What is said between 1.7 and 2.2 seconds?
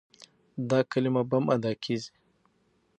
کېږي.